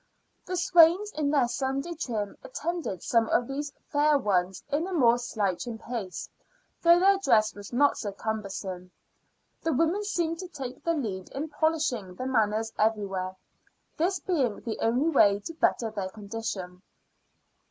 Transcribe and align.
The 0.47 0.57
swains, 0.57 1.11
in 1.11 1.29
their 1.29 1.47
Sunday 1.47 1.93
trim, 1.93 2.35
attended 2.43 3.03
some 3.03 3.29
of 3.29 3.45
these 3.47 3.71
fair 3.91 4.17
ones 4.17 4.63
in 4.71 4.87
a 4.87 4.93
more 4.93 5.19
slouching 5.19 5.77
pace, 5.77 6.27
though 6.81 6.99
their 6.99 7.19
dress 7.19 7.53
was 7.53 7.71
not 7.71 7.99
so 7.99 8.11
cumbersome. 8.11 8.89
The 9.61 9.73
women 9.73 10.03
seem 10.03 10.37
to 10.37 10.47
take 10.47 10.83
the 10.83 10.95
lead 10.95 11.29
in 11.33 11.49
polishing 11.49 12.15
the 12.15 12.25
manners 12.25 12.73
everywhere, 12.79 13.35
this 13.95 14.19
being 14.19 14.61
the 14.61 14.79
only 14.79 15.09
way 15.09 15.39
to 15.41 15.53
better 15.53 15.91
their 15.91 16.09
condition. 16.09 16.81